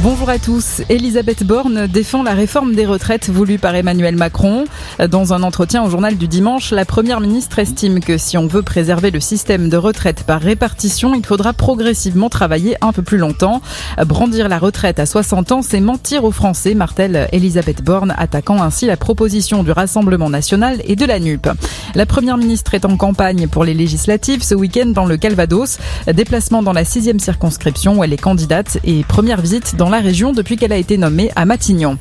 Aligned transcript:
Bonjour 0.00 0.30
à 0.30 0.38
tous. 0.38 0.80
Elisabeth 0.90 1.42
Borne 1.42 1.88
défend 1.88 2.22
la 2.22 2.32
réforme 2.32 2.76
des 2.76 2.86
retraites 2.86 3.28
voulue 3.30 3.58
par 3.58 3.74
Emmanuel 3.74 4.14
Macron. 4.14 4.64
Dans 5.10 5.34
un 5.34 5.42
entretien 5.42 5.82
au 5.82 5.90
journal 5.90 6.16
du 6.16 6.28
dimanche, 6.28 6.70
la 6.70 6.84
première 6.84 7.20
ministre 7.20 7.58
estime 7.58 7.98
que 7.98 8.16
si 8.16 8.38
on 8.38 8.46
veut 8.46 8.62
préserver 8.62 9.10
le 9.10 9.18
système 9.18 9.68
de 9.68 9.76
retraite 9.76 10.22
par 10.22 10.40
répartition, 10.40 11.16
il 11.16 11.26
faudra 11.26 11.52
progressivement 11.52 12.28
travailler 12.28 12.76
un 12.80 12.92
peu 12.92 13.02
plus 13.02 13.18
longtemps. 13.18 13.60
Brandir 14.06 14.48
la 14.48 14.60
retraite 14.60 15.00
à 15.00 15.06
60 15.06 15.50
ans, 15.50 15.62
c'est 15.62 15.80
mentir 15.80 16.22
aux 16.22 16.30
Français, 16.30 16.74
martèle 16.74 17.28
Elisabeth 17.32 17.82
Borne, 17.82 18.14
attaquant 18.16 18.62
ainsi 18.62 18.86
la 18.86 18.96
proposition 18.96 19.64
du 19.64 19.72
Rassemblement 19.72 20.30
national 20.30 20.80
et 20.84 20.94
de 20.94 21.06
la 21.06 21.18
NUP. 21.18 21.48
La 21.96 22.06
première 22.06 22.36
ministre 22.36 22.74
est 22.74 22.84
en 22.84 22.96
campagne 22.96 23.48
pour 23.48 23.64
les 23.64 23.74
législatives 23.74 24.44
ce 24.44 24.54
week-end 24.54 24.86
dans 24.86 25.06
le 25.06 25.16
Calvados. 25.16 25.78
Déplacement 26.06 26.62
dans 26.62 26.72
la 26.72 26.84
sixième 26.84 27.18
circonscription 27.18 27.98
où 27.98 28.04
elle 28.04 28.12
est 28.12 28.16
candidate 28.16 28.78
et 28.84 29.02
première 29.02 29.40
visite 29.40 29.74
dans 29.74 29.87
la 29.88 30.00
région 30.00 30.32
depuis 30.32 30.56
qu'elle 30.56 30.72
a 30.72 30.76
été 30.76 30.98
nommée 30.98 31.30
à 31.36 31.44
Matignon. 31.44 31.98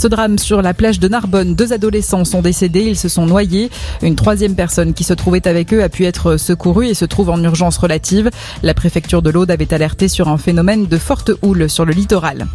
Ce 0.00 0.08
drame 0.08 0.38
sur 0.38 0.62
la 0.62 0.72
plage 0.72 0.98
de 0.98 1.08
Narbonne, 1.08 1.54
deux 1.54 1.74
adolescents 1.74 2.24
sont 2.24 2.40
décédés, 2.40 2.84
ils 2.84 2.96
se 2.96 3.10
sont 3.10 3.26
noyés. 3.26 3.68
Une 4.00 4.16
troisième 4.16 4.54
personne 4.54 4.94
qui 4.94 5.04
se 5.04 5.12
trouvait 5.12 5.46
avec 5.46 5.74
eux 5.74 5.82
a 5.82 5.90
pu 5.90 6.06
être 6.06 6.38
secourue 6.38 6.86
et 6.86 6.94
se 6.94 7.04
trouve 7.04 7.28
en 7.28 7.44
urgence 7.44 7.76
relative. 7.76 8.30
La 8.62 8.72
préfecture 8.72 9.20
de 9.20 9.28
l'Aude 9.28 9.50
avait 9.50 9.74
alerté 9.74 10.08
sur 10.08 10.28
un 10.28 10.38
phénomène 10.38 10.86
de 10.86 10.96
forte 10.96 11.32
houle 11.42 11.68
sur 11.68 11.84
le 11.84 11.92
littoral. 11.92 12.46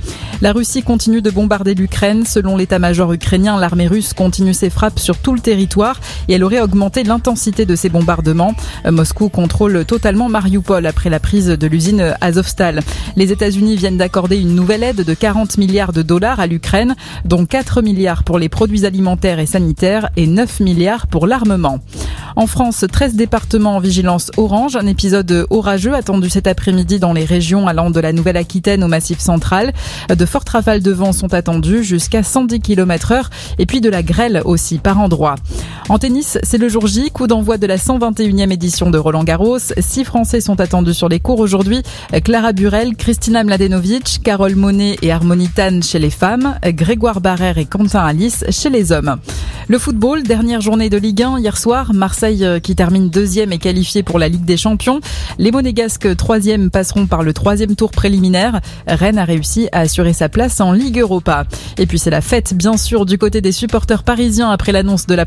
La 0.41 0.53
Russie 0.53 0.81
continue 0.81 1.21
de 1.21 1.29
bombarder 1.29 1.75
l'Ukraine. 1.75 2.25
Selon 2.25 2.57
l'état-major 2.57 3.13
ukrainien, 3.13 3.59
l'armée 3.59 3.87
russe 3.87 4.13
continue 4.13 4.55
ses 4.55 4.71
frappes 4.71 4.97
sur 4.97 5.19
tout 5.19 5.35
le 5.35 5.39
territoire 5.39 5.99
et 6.27 6.33
elle 6.33 6.43
aurait 6.43 6.61
augmenté 6.61 7.03
l'intensité 7.03 7.67
de 7.67 7.75
ses 7.75 7.89
bombardements. 7.89 8.55
Moscou 8.89 9.29
contrôle 9.29 9.85
totalement 9.85 10.29
Mariupol 10.29 10.87
après 10.87 11.11
la 11.11 11.19
prise 11.19 11.49
de 11.49 11.67
l'usine 11.67 12.15
Azovstal. 12.21 12.81
Les 13.15 13.31
États-Unis 13.31 13.75
viennent 13.75 13.97
d'accorder 13.97 14.37
une 14.37 14.55
nouvelle 14.55 14.81
aide 14.81 15.05
de 15.05 15.13
40 15.13 15.59
milliards 15.59 15.93
de 15.93 16.01
dollars 16.01 16.39
à 16.39 16.47
l'Ukraine, 16.47 16.95
4 17.43 17.81
milliards 17.81 18.23
pour 18.23 18.39
les 18.39 18.47
produits 18.47 18.85
alimentaires 18.85 19.39
et 19.39 19.45
sanitaires 19.45 20.09
et 20.15 20.27
9 20.27 20.61
milliards 20.61 21.07
pour 21.07 21.27
l'armement. 21.27 21.79
En 22.37 22.47
France, 22.47 22.85
13 22.89 23.15
départements 23.15 23.75
en 23.75 23.79
vigilance 23.79 24.31
orange, 24.37 24.75
un 24.75 24.87
épisode 24.87 25.47
orageux 25.49 25.93
attendu 25.93 26.29
cet 26.29 26.47
après-midi 26.47 26.99
dans 26.99 27.13
les 27.13 27.25
régions 27.25 27.67
allant 27.67 27.89
de 27.89 27.99
la 27.99 28.13
Nouvelle-Aquitaine 28.13 28.83
au 28.83 28.87
Massif 28.87 29.19
central. 29.19 29.73
De 30.09 30.25
fortes 30.25 30.49
rafales 30.49 30.81
de 30.81 30.91
vent 30.91 31.11
sont 31.11 31.33
attendues 31.33 31.83
jusqu'à 31.83 32.23
110 32.23 32.59
km 32.59 33.11
heure 33.11 33.29
et 33.57 33.65
puis 33.65 33.81
de 33.81 33.89
la 33.89 34.03
grêle 34.03 34.41
aussi 34.45 34.77
par 34.77 34.99
endroits. 34.99 35.35
En 35.87 35.99
tennis, 35.99 36.39
c'est 36.41 36.57
le 36.57 36.67
jour 36.67 36.87
J, 36.87 37.11
coup 37.11 37.27
d'envoi 37.27 37.59
de 37.59 37.67
la 37.67 37.77
121e 37.77 38.51
édition 38.51 38.89
de 38.89 38.97
Roland 38.97 39.23
Garros. 39.23 39.59
Six 39.77 40.03
Français 40.03 40.41
sont 40.41 40.59
attendus 40.59 40.95
sur 40.95 41.09
les 41.09 41.19
cours 41.19 41.39
aujourd'hui. 41.39 41.83
Clara 42.23 42.53
Burel, 42.53 42.95
Kristina 42.95 43.43
Mladenovic, 43.43 44.21
Carole 44.23 44.55
Monet 44.55 44.97
et 45.03 45.11
Harmonitane 45.11 45.83
chez 45.83 45.99
les 45.99 46.09
femmes, 46.09 46.57
Grégoire 46.63 47.21
Barrère 47.21 47.59
et 47.59 47.65
Quentin 47.65 48.03
Alice 48.03 48.43
chez 48.49 48.71
les 48.71 48.91
hommes. 48.91 49.17
Le 49.67 49.79
football, 49.79 50.21
dernière 50.23 50.61
journée 50.61 50.91
de 50.91 50.97
Ligue 50.97 51.23
1 51.23 51.39
hier 51.39 51.57
soir, 51.57 51.91
Marseille 51.93 52.45
euh, 52.45 52.59
qui 52.59 52.75
termine 52.75 53.09
deuxième 53.09 53.51
et 53.51 53.57
qualifié 53.57 54.03
pour 54.03 54.19
la 54.19 54.27
Ligue 54.27 54.45
des 54.45 54.57
Champions. 54.57 54.99
Les 55.39 55.51
Monégasques 55.51 56.15
troisième 56.15 56.69
passeront 56.69 57.07
par 57.07 57.23
le 57.23 57.33
troisième 57.33 57.75
tour 57.75 57.89
préliminaire. 57.89 58.61
Rennes 58.87 59.17
a 59.17 59.25
réussi 59.25 59.67
à 59.71 59.79
assurer 59.79 60.13
sa 60.13 60.29
place 60.29 60.61
en 60.61 60.71
Ligue 60.71 60.99
Europa. 60.99 61.45
Et 61.79 61.87
puis 61.87 61.97
c'est 61.97 62.11
la 62.11 62.21
fête 62.21 62.53
bien 62.53 62.77
sûr 62.77 63.07
du 63.07 63.17
côté 63.17 63.41
des 63.41 63.51
supporters 63.51 64.03
parisiens 64.03 64.51
après 64.51 64.71
l'annonce 64.71 65.07
de 65.07 65.15
la 65.15 65.25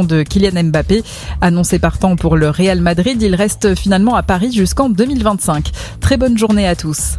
de 0.00 0.22
Kylian 0.22 0.64
Mbappé. 0.64 1.02
Annoncé 1.42 1.78
partant 1.78 2.16
pour 2.16 2.36
le 2.36 2.48
Real 2.48 2.80
Madrid, 2.80 3.20
il 3.20 3.34
reste 3.34 3.74
finalement 3.74 4.14
à 4.14 4.22
Paris 4.22 4.50
jusqu'en 4.52 4.88
2025. 4.88 5.70
Très 6.00 6.16
bonne 6.16 6.38
journée 6.38 6.66
à 6.66 6.74
tous. 6.74 7.10